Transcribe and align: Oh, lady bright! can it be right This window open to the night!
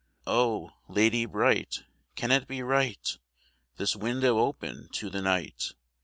Oh, 0.25 0.71
lady 0.89 1.27
bright! 1.27 1.83
can 2.15 2.31
it 2.31 2.47
be 2.47 2.63
right 2.63 3.19
This 3.77 3.95
window 3.95 4.39
open 4.39 4.89
to 4.93 5.11
the 5.11 5.21
night! 5.21 5.75